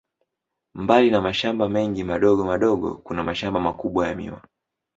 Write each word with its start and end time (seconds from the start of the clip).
Mbali 0.75 1.09
ya 1.11 1.21
mashamba 1.21 1.69
mengi 1.69 2.03
madogo 2.03 2.43
madogo, 2.45 2.95
kuna 2.95 3.23
mashamba 3.23 3.59
makubwa 3.59 4.07
ya 4.07 4.15
miwa. 4.15 4.41